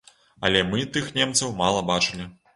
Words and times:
Але 0.47 0.63
мы 0.71 0.79
тых 0.95 1.11
немцаў 1.19 1.55
мала 1.61 1.87
бачылі. 1.93 2.29